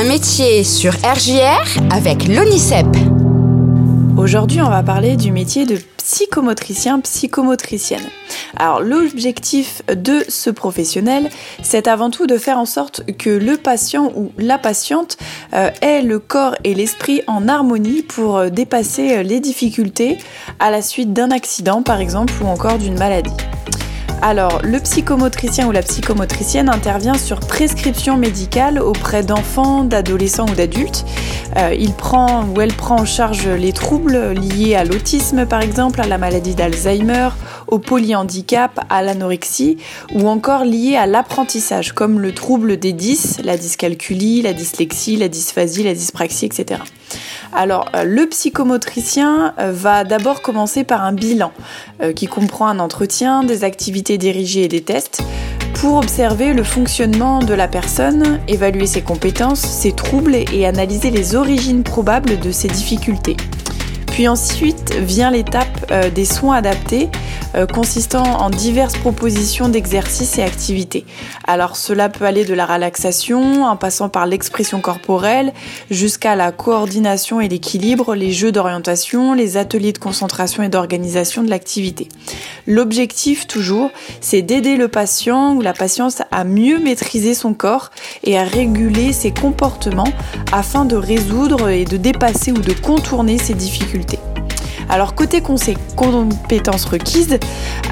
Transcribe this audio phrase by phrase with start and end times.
[0.00, 2.86] Un métier sur RJR avec l'ONICEP.
[4.16, 8.04] Aujourd'hui, on va parler du métier de psychomotricien, psychomotricienne.
[8.56, 11.30] Alors l'objectif de ce professionnel,
[11.64, 15.16] c'est avant tout de faire en sorte que le patient ou la patiente
[15.52, 20.18] euh, ait le corps et l'esprit en harmonie pour euh, dépasser euh, les difficultés
[20.60, 23.34] à la suite d'un accident par exemple ou encore d'une maladie.
[24.20, 31.04] Alors, le psychomotricien ou la psychomotricienne intervient sur prescription médicale auprès d'enfants, d'adolescents ou d'adultes.
[31.56, 36.00] Euh, il prend ou elle prend en charge les troubles liés à l'autisme, par exemple,
[36.00, 37.28] à la maladie d'Alzheimer,
[37.68, 39.78] au polyhandicap, à l'anorexie
[40.12, 45.28] ou encore liés à l'apprentissage, comme le trouble des 10, la dyscalculie, la dyslexie, la
[45.28, 46.80] dysphasie, la dyspraxie, etc.
[47.52, 51.52] Alors, euh, le psychomotricien euh, va d'abord commencer par un bilan
[52.02, 55.22] euh, qui comprend un entretien, des activités dirigées et des tests
[55.74, 61.36] pour observer le fonctionnement de la personne, évaluer ses compétences, ses troubles et analyser les
[61.36, 63.36] origines probables de ses difficultés.
[64.18, 67.08] Puis ensuite vient l'étape des soins adaptés
[67.54, 71.06] euh, consistant en diverses propositions d'exercices et activités.
[71.46, 75.54] Alors cela peut aller de la relaxation en passant par l'expression corporelle
[75.90, 81.48] jusqu'à la coordination et l'équilibre, les jeux d'orientation, les ateliers de concentration et d'organisation de
[81.48, 82.08] l'activité.
[82.66, 87.90] L'objectif toujours, c'est d'aider le patient ou la patiente à mieux maîtriser son corps
[88.24, 90.12] et à réguler ses comportements
[90.52, 94.07] afin de résoudre et de dépasser ou de contourner ses difficultés.
[94.88, 97.38] Alors côté compétences requises,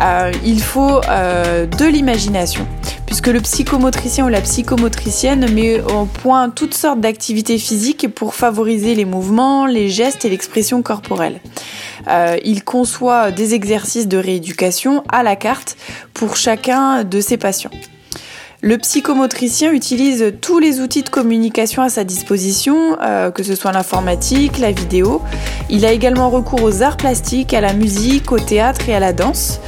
[0.00, 2.66] euh, il faut euh, de l'imagination
[3.06, 8.94] puisque le psychomotricien ou la psychomotricienne met au point toutes sortes d'activités physiques pour favoriser
[8.94, 11.40] les mouvements, les gestes et l'expression corporelle.
[12.08, 15.76] Euh, il conçoit des exercices de rééducation à la carte
[16.14, 17.70] pour chacun de ses patients.
[18.62, 23.70] Le psychomotricien utilise tous les outils de communication à sa disposition, euh, que ce soit
[23.70, 25.20] l'informatique, la vidéo.
[25.68, 29.12] Il a également recours aux arts plastiques, à la musique, au théâtre et à la
[29.12, 29.60] danse,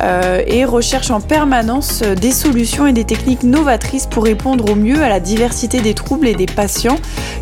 [0.00, 5.02] euh, et recherche en permanence des solutions et des techniques novatrices pour répondre au mieux
[5.02, 6.98] à la diversité des troubles et des patients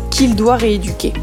[0.09, 1.13] qu'il doit rééduquer.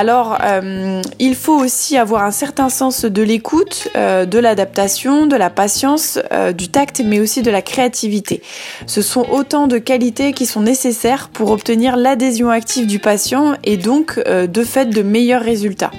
[0.00, 5.34] Alors, euh, il faut aussi avoir un certain sens de l'écoute, euh, de l'adaptation, de
[5.34, 8.40] la patience, euh, du tact, mais aussi de la créativité.
[8.86, 13.76] Ce sont autant de qualités qui sont nécessaires pour obtenir l'adhésion active du patient et
[13.76, 15.90] donc, de fait, de meilleurs résultats.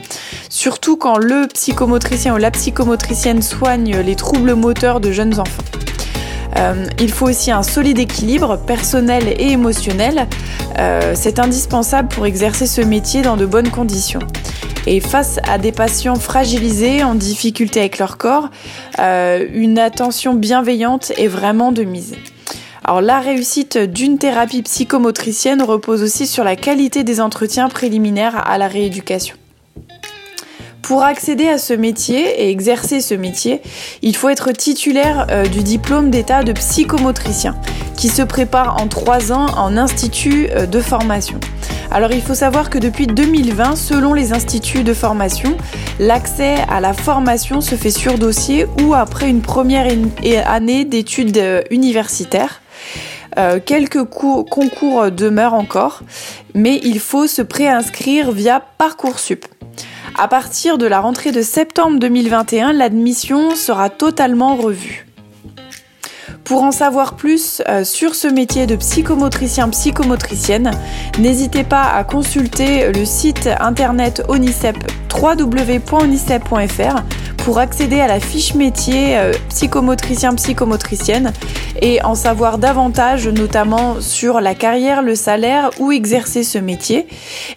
[0.48, 5.89] Surtout quand le psychomotricien ou la psychomotricienne soigne les troubles moteurs de jeunes enfants.
[6.58, 10.28] Euh, il faut aussi un solide équilibre personnel et émotionnel.
[10.78, 14.22] Euh, c'est indispensable pour exercer ce métier dans de bonnes conditions.
[14.88, 18.50] Et face à des patients fragilisés, en difficulté avec leur corps,
[19.00, 22.16] euh, une attention bienveillante est vraiment de mise.
[22.84, 28.58] Alors la réussite d'une thérapie psychomotricienne repose aussi sur la qualité des entretiens préliminaires à
[28.58, 29.36] la rééducation.
[30.90, 33.62] Pour accéder à ce métier et exercer ce métier,
[34.02, 37.56] il faut être titulaire euh, du diplôme d'état de psychomotricien,
[37.96, 41.40] qui se prépare en trois ans en institut euh, de formation.
[41.92, 45.56] Alors il faut savoir que depuis 2020, selon les instituts de formation,
[46.00, 49.96] l'accès à la formation se fait sur dossier ou après une première
[50.48, 52.64] année d'études euh, universitaires.
[53.68, 56.02] quelques concours demeurent encore,
[56.56, 59.46] mais il faut se préinscrire via Parcoursup.
[60.18, 65.06] À partir de la rentrée de septembre 2021, l'admission sera totalement revue.
[66.44, 70.72] Pour en savoir plus euh, sur ce métier de psychomotricien-psychomotricienne,
[71.20, 74.76] n'hésitez pas à consulter le site internet ONICEP
[75.14, 77.04] www.onicep.fr
[77.50, 81.34] pour accéder à la fiche métier euh, psychomotricien-psychomotricienne
[81.82, 87.08] et en savoir davantage notamment sur la carrière, le salaire, où exercer ce métier.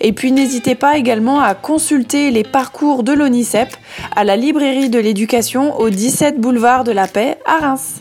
[0.00, 3.68] Et puis n'hésitez pas également à consulter les parcours de l'ONICEP
[4.16, 8.00] à la librairie de l'éducation au 17 boulevard de la Paix à Reims.